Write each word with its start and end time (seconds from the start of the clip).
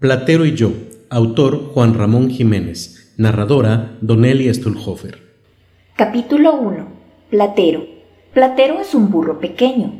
Platero 0.00 0.46
y 0.46 0.54
yo, 0.54 0.72
autor 1.10 1.74
Juan 1.74 1.92
Ramón 1.92 2.30
Jiménez, 2.30 3.12
narradora 3.18 3.98
Donelli 4.00 4.48
Stulhofer. 4.54 5.18
Capítulo 5.94 6.54
1. 6.54 6.86
Platero. 7.28 7.84
Platero 8.32 8.80
es 8.80 8.94
un 8.94 9.10
burro 9.10 9.38
pequeño, 9.40 9.92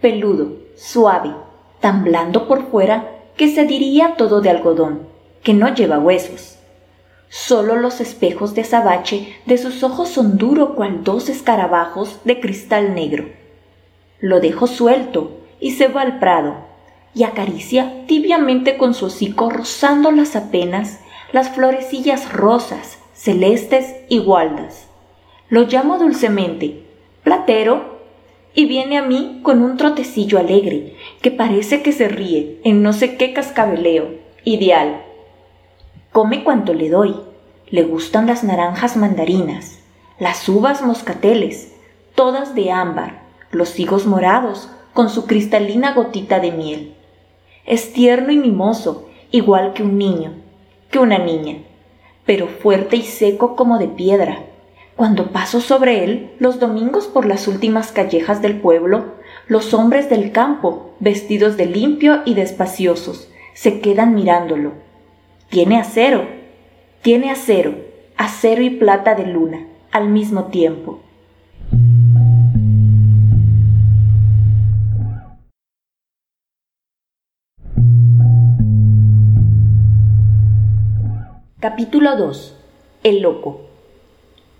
peludo, 0.00 0.58
suave, 0.76 1.32
tan 1.80 2.04
blando 2.04 2.46
por 2.46 2.70
fuera 2.70 3.10
que 3.36 3.48
se 3.48 3.66
diría 3.66 4.14
todo 4.16 4.40
de 4.42 4.50
algodón, 4.50 5.00
que 5.42 5.54
no 5.54 5.74
lleva 5.74 5.98
huesos. 5.98 6.60
Solo 7.28 7.74
los 7.74 8.00
espejos 8.00 8.54
de 8.54 8.60
azabache 8.60 9.34
de 9.46 9.58
sus 9.58 9.82
ojos 9.82 10.08
son 10.08 10.38
duro 10.38 10.76
cual 10.76 11.02
dos 11.02 11.28
escarabajos 11.28 12.20
de 12.22 12.38
cristal 12.38 12.94
negro. 12.94 13.24
Lo 14.20 14.38
dejo 14.38 14.68
suelto 14.68 15.40
y 15.58 15.72
se 15.72 15.88
va 15.88 16.02
al 16.02 16.20
prado, 16.20 16.68
y 17.14 17.24
acaricia 17.24 18.06
tibiamente 18.06 18.76
con 18.76 18.94
su 18.94 19.06
hocico 19.06 19.50
rozándolas 19.50 20.36
apenas 20.36 21.00
las 21.32 21.50
florecillas 21.50 22.32
rosas, 22.32 22.98
celestes 23.14 23.96
y 24.08 24.18
gualdas. 24.18 24.88
Lo 25.48 25.62
llamo 25.62 25.98
dulcemente, 25.98 26.84
Platero, 27.22 27.98
y 28.54 28.66
viene 28.66 28.98
a 28.98 29.02
mí 29.02 29.40
con 29.42 29.62
un 29.62 29.76
trotecillo 29.76 30.38
alegre, 30.38 30.96
que 31.22 31.30
parece 31.30 31.82
que 31.82 31.92
se 31.92 32.08
ríe 32.08 32.60
en 32.64 32.82
no 32.82 32.92
sé 32.92 33.16
qué 33.16 33.32
cascabeleo, 33.32 34.08
ideal. 34.44 35.02
Come 36.12 36.42
cuanto 36.44 36.74
le 36.74 36.88
doy. 36.88 37.14
Le 37.70 37.82
gustan 37.82 38.26
las 38.26 38.44
naranjas 38.44 38.96
mandarinas, 38.96 39.78
las 40.18 40.48
uvas 40.48 40.80
moscateles, 40.80 41.74
todas 42.14 42.54
de 42.54 42.70
ámbar, 42.70 43.20
los 43.50 43.78
higos 43.78 44.06
morados, 44.06 44.70
con 44.94 45.10
su 45.10 45.26
cristalina 45.26 45.92
gotita 45.92 46.40
de 46.40 46.50
miel. 46.50 46.94
Es 47.68 47.92
tierno 47.92 48.32
y 48.32 48.38
mimoso, 48.38 49.10
igual 49.30 49.74
que 49.74 49.82
un 49.82 49.98
niño, 49.98 50.32
que 50.90 50.98
una 50.98 51.18
niña, 51.18 51.58
pero 52.24 52.48
fuerte 52.48 52.96
y 52.96 53.02
seco 53.02 53.56
como 53.56 53.76
de 53.76 53.88
piedra. 53.88 54.46
Cuando 54.96 55.32
paso 55.32 55.60
sobre 55.60 56.02
él 56.02 56.30
los 56.38 56.60
domingos 56.60 57.08
por 57.08 57.26
las 57.26 57.46
últimas 57.46 57.92
callejas 57.92 58.40
del 58.40 58.58
pueblo, 58.58 59.16
los 59.48 59.74
hombres 59.74 60.08
del 60.08 60.32
campo, 60.32 60.94
vestidos 60.98 61.58
de 61.58 61.66
limpio 61.66 62.22
y 62.24 62.32
despaciosos, 62.32 63.28
se 63.52 63.80
quedan 63.80 64.14
mirándolo. 64.14 64.72
Tiene 65.50 65.78
acero, 65.78 66.26
tiene 67.02 67.30
acero, 67.30 67.74
acero 68.16 68.62
y 68.62 68.70
plata 68.70 69.14
de 69.14 69.26
luna, 69.26 69.66
al 69.92 70.08
mismo 70.08 70.44
tiempo. 70.44 71.00
Capítulo 81.60 82.16
2. 82.16 82.54
El 83.02 83.20
loco. 83.20 83.62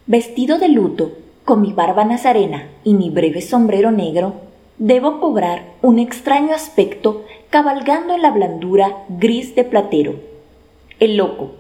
Vestido 0.06 0.58
de 0.58 0.68
luto, 0.68 1.12
con 1.44 1.62
mi 1.62 1.72
barba 1.72 2.04
nazarena 2.04 2.66
y 2.82 2.94
mi 2.94 3.08
breve 3.08 3.41
sombrero 3.41 3.92
negro, 3.92 4.34
debo 4.78 5.20
cobrar 5.20 5.74
un 5.80 6.00
extraño 6.00 6.52
aspecto 6.52 7.24
cabalgando 7.50 8.14
en 8.14 8.22
la 8.22 8.32
blandura 8.32 9.04
gris 9.10 9.54
de 9.54 9.62
platero. 9.62 10.16
El 10.98 11.16
loco. 11.16 11.52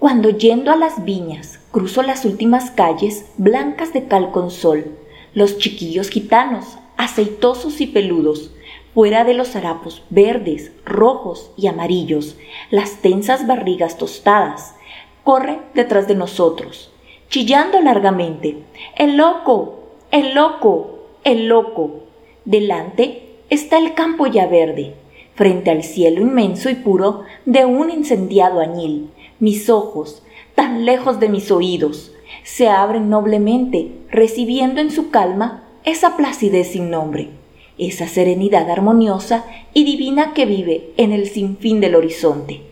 Cuando 0.00 0.30
yendo 0.30 0.72
a 0.72 0.76
las 0.76 1.04
viñas 1.04 1.60
cruzo 1.70 2.02
las 2.02 2.24
últimas 2.24 2.72
calles 2.72 3.26
blancas 3.38 3.92
de 3.92 4.08
cal 4.08 4.32
con 4.32 4.50
sol, 4.50 4.86
los 5.34 5.58
chiquillos 5.58 6.08
gitanos, 6.08 6.78
aceitosos 6.96 7.80
y 7.80 7.86
peludos, 7.86 8.50
fuera 8.94 9.24
de 9.24 9.34
los 9.34 9.56
harapos 9.56 10.04
verdes, 10.08 10.70
rojos 10.84 11.50
y 11.56 11.66
amarillos, 11.66 12.36
las 12.70 13.02
tensas 13.02 13.46
barrigas 13.46 13.98
tostadas, 13.98 14.76
corren 15.24 15.58
detrás 15.74 16.06
de 16.06 16.14
nosotros, 16.14 16.92
chillando 17.28 17.80
largamente. 17.80 18.58
¡El 18.96 19.16
loco! 19.16 19.80
¡El 20.12 20.34
loco! 20.34 21.00
¡El 21.24 21.48
loco! 21.48 22.04
Delante 22.44 23.22
está 23.50 23.78
el 23.78 23.94
campo 23.94 24.28
ya 24.28 24.46
verde, 24.46 24.94
frente 25.34 25.72
al 25.72 25.82
cielo 25.82 26.20
inmenso 26.20 26.70
y 26.70 26.76
puro 26.76 27.22
de 27.46 27.64
un 27.64 27.90
incendiado 27.90 28.60
añil. 28.60 29.10
Mis 29.40 29.68
ojos, 29.68 30.22
tan 30.54 30.84
lejos 30.84 31.18
de 31.18 31.28
mis 31.28 31.50
oídos, 31.50 32.12
se 32.44 32.68
abren 32.68 33.10
noblemente, 33.10 33.90
recibiendo 34.08 34.80
en 34.80 34.92
su 34.92 35.10
calma 35.10 35.64
esa 35.84 36.16
placidez 36.16 36.68
sin 36.68 36.90
nombre 36.90 37.30
esa 37.78 38.06
serenidad 38.06 38.70
armoniosa 38.70 39.44
y 39.72 39.84
divina 39.84 40.32
que 40.32 40.46
vive 40.46 40.92
en 40.96 41.12
el 41.12 41.28
sinfín 41.28 41.80
del 41.80 41.94
horizonte. 41.94 42.62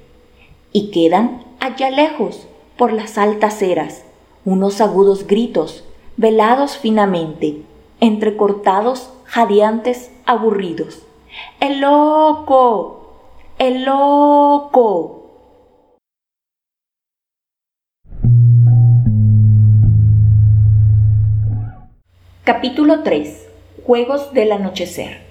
Y 0.73 0.91
quedan 0.91 1.45
allá 1.61 1.91
lejos, 1.91 2.47
por 2.77 2.93
las 2.93 3.19
altas 3.19 3.63
eras, 3.63 4.05
unos 4.45 4.81
agudos 4.81 5.27
gritos, 5.27 5.85
velados 6.17 6.77
finamente, 6.77 7.63
entrecortados, 8.01 9.11
jadeantes, 9.25 10.11
aburridos. 10.25 11.03
¡El 11.61 11.81
loco! 11.81 13.15
¡El 13.59 13.85
loco! 13.85 15.19
Capítulo 22.45 23.03
3 23.03 23.52
Juegos 23.85 24.33
del 24.33 24.53
anochecer. 24.53 25.23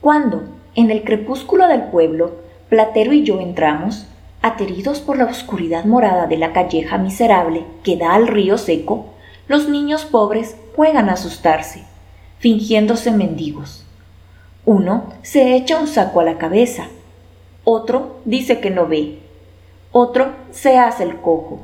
Cuando, 0.00 0.44
en 0.74 0.90
el 0.90 1.04
crepúsculo 1.04 1.68
del 1.68 1.82
pueblo, 1.82 2.36
Platero 2.70 3.12
y 3.12 3.24
yo 3.24 3.40
entramos, 3.40 4.06
ateridos 4.40 5.00
por 5.00 5.18
la 5.18 5.26
oscuridad 5.26 5.84
morada 5.84 6.26
de 6.26 6.38
la 6.38 6.54
calleja 6.54 6.96
miserable 6.96 7.64
que 7.82 7.98
da 7.98 8.14
al 8.14 8.26
río 8.26 8.56
seco, 8.56 9.06
los 9.48 9.68
niños 9.68 10.06
pobres 10.06 10.56
juegan 10.76 11.10
a 11.10 11.14
asustarse, 11.14 11.82
fingiéndose 12.38 13.10
mendigos. 13.10 13.84
Uno 14.64 15.12
se 15.20 15.54
echa 15.54 15.78
un 15.78 15.88
saco 15.88 16.20
a 16.20 16.24
la 16.24 16.38
cabeza, 16.38 16.86
otro 17.64 18.20
dice 18.24 18.60
que 18.60 18.70
no 18.70 18.86
ve, 18.86 19.18
otro 19.92 20.28
se 20.52 20.78
hace 20.78 21.02
el 21.02 21.16
cojo. 21.16 21.60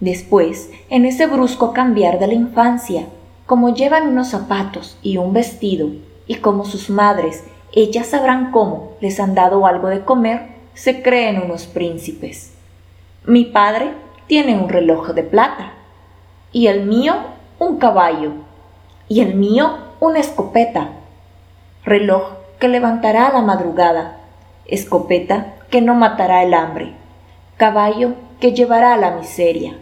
Después, 0.00 0.70
en 0.88 1.04
ese 1.04 1.26
brusco 1.26 1.72
cambiar 1.72 2.18
de 2.18 2.26
la 2.26 2.34
infancia, 2.34 3.06
como 3.50 3.74
llevan 3.74 4.06
unos 4.06 4.28
zapatos 4.28 4.96
y 5.02 5.16
un 5.16 5.32
vestido, 5.32 5.88
y 6.28 6.36
como 6.36 6.64
sus 6.64 6.88
madres, 6.88 7.42
ellas 7.72 8.06
sabrán 8.06 8.52
cómo 8.52 8.92
les 9.00 9.18
han 9.18 9.34
dado 9.34 9.66
algo 9.66 9.88
de 9.88 10.04
comer, 10.04 10.50
se 10.74 11.02
creen 11.02 11.42
unos 11.42 11.66
príncipes. 11.66 12.54
Mi 13.24 13.44
padre 13.44 13.90
tiene 14.28 14.56
un 14.56 14.68
reloj 14.68 15.08
de 15.14 15.24
plata, 15.24 15.72
y 16.52 16.68
el 16.68 16.86
mío 16.86 17.16
un 17.58 17.78
caballo, 17.78 18.34
y 19.08 19.20
el 19.20 19.34
mío 19.34 19.78
una 19.98 20.20
escopeta. 20.20 20.90
Reloj 21.82 22.34
que 22.60 22.68
levantará 22.68 23.26
a 23.26 23.32
la 23.32 23.42
madrugada, 23.42 24.20
escopeta 24.64 25.54
que 25.70 25.80
no 25.80 25.96
matará 25.96 26.44
el 26.44 26.54
hambre, 26.54 26.92
caballo 27.56 28.12
que 28.38 28.52
llevará 28.52 28.94
a 28.94 28.96
la 28.96 29.10
miseria. 29.10 29.76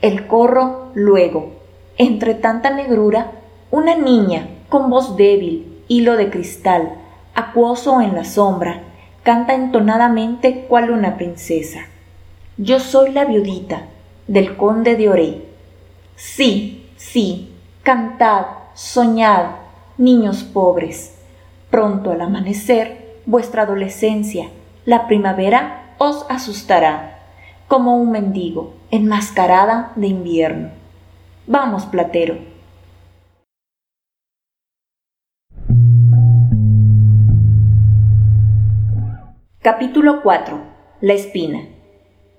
El 0.00 0.28
corro 0.28 0.90
luego, 0.94 1.63
entre 1.96 2.34
tanta 2.34 2.70
negrura, 2.70 3.32
una 3.70 3.96
niña 3.96 4.48
con 4.68 4.90
voz 4.90 5.16
débil, 5.16 5.82
hilo 5.88 6.16
de 6.16 6.30
cristal, 6.30 6.94
acuoso 7.34 8.00
en 8.00 8.14
la 8.14 8.24
sombra, 8.24 8.82
canta 9.22 9.54
entonadamente 9.54 10.66
cual 10.68 10.90
una 10.90 11.16
princesa. 11.16 11.80
Yo 12.56 12.78
soy 12.80 13.12
la 13.12 13.24
viudita 13.24 13.86
del 14.26 14.56
conde 14.56 14.96
de 14.96 15.08
Oré. 15.08 15.44
Sí, 16.16 16.86
sí, 16.96 17.52
cantad, 17.82 18.46
soñad, 18.74 19.46
niños 19.98 20.42
pobres. 20.44 21.14
Pronto 21.70 22.12
al 22.12 22.20
amanecer, 22.20 23.18
vuestra 23.26 23.62
adolescencia, 23.62 24.48
la 24.84 25.06
primavera 25.06 25.94
os 25.98 26.26
asustará, 26.28 27.18
como 27.68 27.96
un 27.96 28.10
mendigo 28.10 28.74
enmascarada 28.90 29.92
de 29.96 30.06
invierno. 30.08 30.83
Vamos, 31.46 31.84
Platero. 31.84 32.38
Capítulo 39.60 40.22
4. 40.22 40.58
La 41.02 41.12
espina. 41.12 41.60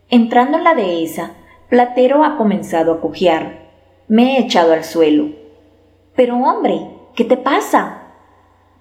Entrando 0.09 0.57
en 0.57 0.63
la 0.63 0.73
dehesa, 0.73 1.33
Platero 1.69 2.23
ha 2.23 2.35
comenzado 2.35 2.93
a 2.93 3.01
cojear. 3.01 3.69
Me 4.07 4.37
he 4.37 4.39
echado 4.39 4.73
al 4.73 4.83
suelo. 4.83 5.27
Pero 6.15 6.37
hombre, 6.37 6.89
¿qué 7.15 7.25
te 7.25 7.37
pasa? 7.37 8.07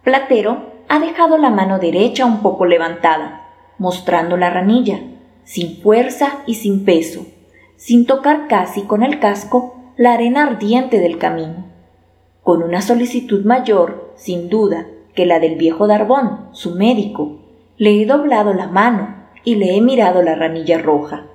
Platero 0.05 0.73
ha 0.88 1.00
dejado 1.00 1.37
la 1.37 1.50
mano 1.50 1.79
derecha 1.79 2.25
un 2.25 2.41
poco 2.41 2.65
levantada, 2.65 3.50
mostrando 3.76 4.38
la 4.38 4.49
ranilla, 4.49 5.00
sin 5.44 5.82
fuerza 5.82 6.38
y 6.47 6.55
sin 6.55 6.87
peso, 6.87 7.26
sin 7.76 8.06
tocar 8.06 8.49
casi 8.49 8.85
con 8.85 9.03
el 9.03 9.21
casco 9.21 9.83
la 9.96 10.14
arena 10.14 10.43
ardiente 10.43 10.99
del 10.99 11.19
camino, 11.19 11.67
con 12.43 12.62
una 12.62 12.82
solicitud 12.82 13.44
mayor, 13.44 14.12
sin 14.17 14.49
duda, 14.49 14.87
que 15.14 15.25
la 15.25 15.38
del 15.38 15.55
viejo 15.55 15.87
Darbón, 15.87 16.49
su 16.52 16.75
médico. 16.75 17.38
Le 17.76 18.02
he 18.02 18.06
doblado 18.06 18.55
la 18.55 18.67
mano 18.67 19.14
y 19.44 19.55
le 19.55 19.76
he 19.76 19.81
mirado 19.81 20.23
la 20.23 20.35
ranilla 20.35 20.79
roja. 20.79 21.26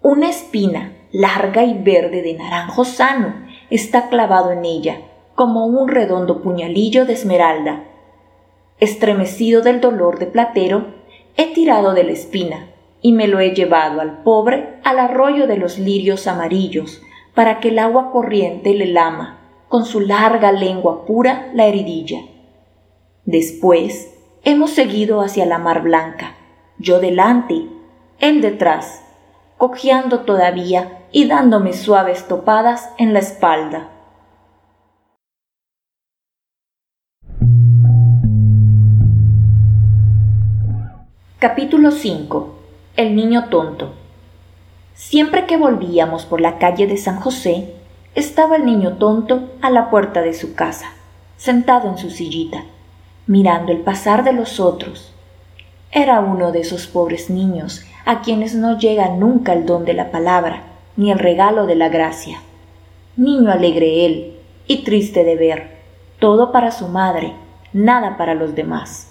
Una 0.00 0.30
espina 0.30 0.92
larga 1.10 1.64
y 1.64 1.74
verde 1.74 2.22
de 2.22 2.34
naranjo 2.34 2.84
sano 2.84 3.34
está 3.68 4.08
clavado 4.08 4.52
en 4.52 4.64
ella, 4.64 4.98
como 5.34 5.66
un 5.66 5.88
redondo 5.88 6.40
puñalillo 6.40 7.04
de 7.04 7.14
esmeralda. 7.14 7.84
Estremecido 8.78 9.60
del 9.60 9.80
dolor 9.80 10.18
de 10.20 10.26
Platero, 10.26 10.86
he 11.36 11.52
tirado 11.52 11.94
de 11.94 12.04
la 12.04 12.12
espina 12.12 12.68
y 13.00 13.12
me 13.12 13.26
lo 13.26 13.40
he 13.40 13.54
llevado 13.54 14.00
al 14.00 14.22
pobre 14.22 14.78
al 14.84 15.00
arroyo 15.00 15.48
de 15.48 15.56
los 15.56 15.78
lirios 15.78 16.28
amarillos, 16.28 17.02
para 17.34 17.60
que 17.60 17.68
el 17.68 17.78
agua 17.78 18.10
corriente 18.10 18.74
le 18.74 18.86
lama, 18.86 19.38
con 19.68 19.84
su 19.84 20.00
larga 20.00 20.52
lengua 20.52 21.06
pura, 21.06 21.50
la 21.54 21.66
heridilla. 21.66 22.20
Después 23.24 24.12
hemos 24.44 24.70
seguido 24.70 25.22
hacia 25.22 25.46
la 25.46 25.58
mar 25.58 25.82
blanca, 25.82 26.34
yo 26.78 27.00
delante, 27.00 27.66
él 28.18 28.42
detrás, 28.42 29.02
cojeando 29.56 30.20
todavía 30.20 31.06
y 31.10 31.26
dándome 31.26 31.72
suaves 31.72 32.28
topadas 32.28 32.90
en 32.98 33.12
la 33.12 33.20
espalda. 33.20 33.88
Capítulo 41.38 41.90
5 41.90 42.54
El 42.96 43.16
niño 43.16 43.48
tonto 43.48 44.01
Siempre 44.94 45.46
que 45.46 45.56
volvíamos 45.56 46.26
por 46.26 46.40
la 46.40 46.58
calle 46.58 46.86
de 46.86 46.96
San 46.96 47.20
José, 47.20 47.74
estaba 48.14 48.56
el 48.56 48.66
niño 48.66 48.94
tonto 48.98 49.50
a 49.62 49.70
la 49.70 49.90
puerta 49.90 50.20
de 50.20 50.34
su 50.34 50.54
casa, 50.54 50.92
sentado 51.36 51.88
en 51.88 51.98
su 51.98 52.10
sillita, 52.10 52.64
mirando 53.26 53.72
el 53.72 53.78
pasar 53.78 54.22
de 54.22 54.32
los 54.32 54.60
otros. 54.60 55.12
Era 55.90 56.20
uno 56.20 56.52
de 56.52 56.60
esos 56.60 56.86
pobres 56.86 57.30
niños 57.30 57.84
a 58.04 58.20
quienes 58.20 58.54
no 58.54 58.78
llega 58.78 59.08
nunca 59.08 59.52
el 59.52 59.64
don 59.64 59.84
de 59.84 59.94
la 59.94 60.10
palabra, 60.10 60.62
ni 60.96 61.10
el 61.10 61.18
regalo 61.18 61.66
de 61.66 61.76
la 61.76 61.88
gracia. 61.88 62.40
Niño 63.16 63.50
alegre 63.50 64.06
él, 64.06 64.36
y 64.66 64.84
triste 64.84 65.24
de 65.24 65.36
ver, 65.36 65.78
todo 66.18 66.52
para 66.52 66.70
su 66.70 66.88
madre, 66.88 67.32
nada 67.72 68.16
para 68.16 68.34
los 68.34 68.54
demás. 68.54 69.08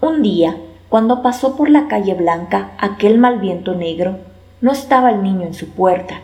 Un 0.00 0.22
día, 0.22 0.56
cuando 0.88 1.22
pasó 1.22 1.56
por 1.56 1.70
la 1.70 1.88
calle 1.88 2.14
blanca 2.14 2.72
aquel 2.78 3.18
mal 3.18 3.38
viento 3.38 3.74
negro, 3.74 4.18
no 4.62 4.72
estaba 4.72 5.10
el 5.10 5.22
niño 5.22 5.46
en 5.46 5.54
su 5.54 5.68
puerta. 5.68 6.20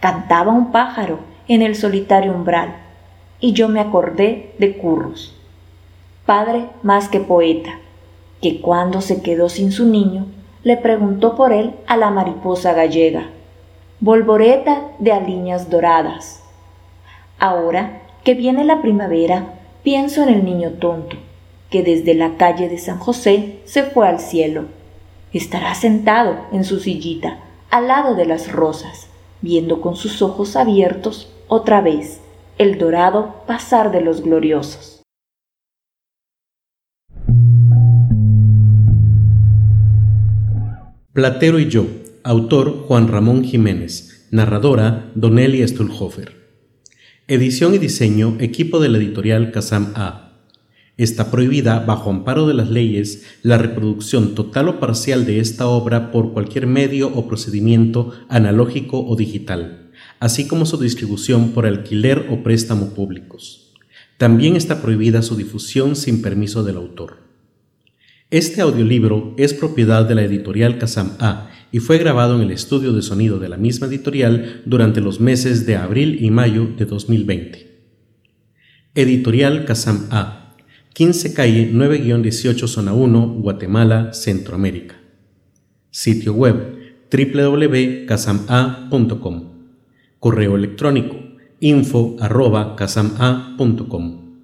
Cantaba 0.00 0.52
un 0.52 0.72
pájaro 0.72 1.20
en 1.46 1.62
el 1.62 1.76
solitario 1.76 2.32
umbral, 2.32 2.74
y 3.40 3.52
yo 3.52 3.68
me 3.68 3.78
acordé 3.78 4.54
de 4.58 4.76
Curros, 4.76 5.36
padre 6.26 6.66
más 6.82 7.08
que 7.08 7.20
poeta, 7.20 7.78
que 8.42 8.60
cuando 8.60 9.00
se 9.00 9.22
quedó 9.22 9.48
sin 9.48 9.70
su 9.70 9.86
niño, 9.86 10.26
le 10.64 10.76
preguntó 10.76 11.36
por 11.36 11.52
él 11.52 11.74
a 11.86 11.96
la 11.96 12.10
mariposa 12.10 12.72
gallega, 12.72 13.28
volvoreta 14.00 14.82
de 14.98 15.12
aliñas 15.12 15.70
doradas. 15.70 16.42
Ahora 17.38 18.02
que 18.24 18.34
viene 18.34 18.64
la 18.64 18.82
primavera, 18.82 19.54
pienso 19.82 20.22
en 20.22 20.30
el 20.30 20.44
niño 20.44 20.72
tonto, 20.72 21.16
que 21.70 21.82
desde 21.82 22.14
la 22.14 22.36
calle 22.36 22.68
de 22.68 22.78
San 22.78 22.98
José 22.98 23.60
se 23.64 23.84
fue 23.84 24.08
al 24.08 24.20
cielo. 24.20 24.64
Estará 25.32 25.74
sentado 25.74 26.36
en 26.52 26.64
su 26.64 26.80
sillita, 26.80 27.38
al 27.70 27.88
lado 27.88 28.14
de 28.14 28.26
las 28.26 28.50
rosas, 28.50 29.08
viendo 29.42 29.80
con 29.80 29.96
sus 29.96 30.22
ojos 30.22 30.56
abiertos 30.56 31.32
otra 31.48 31.80
vez 31.80 32.20
el 32.58 32.78
dorado 32.78 33.44
pasar 33.46 33.92
de 33.92 34.00
los 34.00 34.22
gloriosos. 34.22 35.02
Platero 41.12 41.58
y 41.58 41.68
yo, 41.68 41.86
autor 42.22 42.84
Juan 42.86 43.08
Ramón 43.08 43.44
Jiménez, 43.44 44.28
narradora 44.30 45.10
Donelli 45.14 45.66
Stulhofer. 45.66 46.36
Edición 47.26 47.74
y 47.74 47.78
diseño, 47.78 48.36
equipo 48.40 48.78
de 48.78 48.88
la 48.88 48.98
editorial 48.98 49.50
Kazam 49.50 49.92
A. 49.96 50.27
Está 50.98 51.30
prohibida, 51.30 51.78
bajo 51.78 52.10
amparo 52.10 52.48
de 52.48 52.54
las 52.54 52.70
leyes, 52.70 53.24
la 53.44 53.56
reproducción 53.56 54.34
total 54.34 54.68
o 54.68 54.80
parcial 54.80 55.24
de 55.26 55.38
esta 55.38 55.68
obra 55.68 56.10
por 56.10 56.32
cualquier 56.32 56.66
medio 56.66 57.06
o 57.14 57.28
procedimiento 57.28 58.12
analógico 58.28 59.06
o 59.06 59.14
digital, 59.14 59.92
así 60.18 60.48
como 60.48 60.66
su 60.66 60.76
distribución 60.76 61.52
por 61.52 61.66
alquiler 61.66 62.26
o 62.30 62.42
préstamo 62.42 62.94
públicos. 62.94 63.72
También 64.16 64.56
está 64.56 64.82
prohibida 64.82 65.22
su 65.22 65.36
difusión 65.36 65.94
sin 65.94 66.20
permiso 66.20 66.64
del 66.64 66.78
autor. 66.78 67.18
Este 68.32 68.60
audiolibro 68.60 69.36
es 69.38 69.54
propiedad 69.54 70.04
de 70.04 70.16
la 70.16 70.24
editorial 70.24 70.78
Kazam 70.78 71.12
A 71.20 71.48
y 71.70 71.78
fue 71.78 71.98
grabado 71.98 72.34
en 72.34 72.42
el 72.42 72.50
estudio 72.50 72.92
de 72.92 73.02
sonido 73.02 73.38
de 73.38 73.48
la 73.48 73.56
misma 73.56 73.86
editorial 73.86 74.62
durante 74.66 75.00
los 75.00 75.20
meses 75.20 75.64
de 75.64 75.76
abril 75.76 76.18
y 76.20 76.32
mayo 76.32 76.66
de 76.76 76.86
2020. 76.86 77.68
Editorial 78.96 79.64
Kazam 79.64 80.08
A 80.10 80.37
15 80.98 81.30
calle 81.32 81.70
9-18 81.72 82.66
zona 82.66 82.92
1, 82.92 83.40
Guatemala, 83.40 84.12
Centroamérica. 84.12 84.96
Sitio 85.92 86.34
web 86.34 86.56
www.casama.com. 87.08 89.44
Correo 90.18 90.56
electrónico 90.56 91.14
info 91.60 92.16
arroba 92.18 92.74
casama.com. 92.74 94.40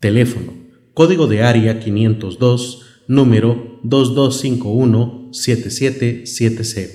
Teléfono 0.00 0.54
código 0.94 1.26
de 1.26 1.42
área 1.42 1.78
502 1.78 2.80
número 3.06 3.78
2251 3.82 5.28
7770. 5.34 6.94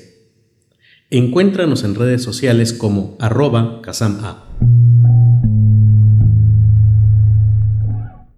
Encuéntranos 1.11 1.83
en 1.83 1.93
redes 1.93 2.23
sociales 2.23 2.73
como 2.73 3.15
arroba 3.19 3.83
casama. 3.83 4.47